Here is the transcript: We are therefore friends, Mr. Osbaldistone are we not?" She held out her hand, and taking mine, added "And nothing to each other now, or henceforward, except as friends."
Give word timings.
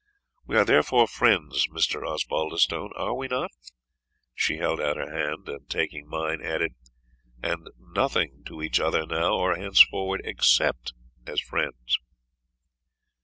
We 0.47 0.57
are 0.57 0.65
therefore 0.65 1.05
friends, 1.05 1.67
Mr. 1.67 2.01
Osbaldistone 2.03 2.89
are 2.95 3.13
we 3.13 3.27
not?" 3.27 3.51
She 4.33 4.57
held 4.57 4.81
out 4.81 4.97
her 4.97 5.15
hand, 5.15 5.47
and 5.47 5.69
taking 5.69 6.07
mine, 6.09 6.41
added 6.41 6.71
"And 7.43 7.67
nothing 7.77 8.41
to 8.47 8.63
each 8.63 8.79
other 8.79 9.05
now, 9.05 9.35
or 9.35 9.55
henceforward, 9.57 10.21
except 10.25 10.93
as 11.27 11.39
friends." 11.39 11.99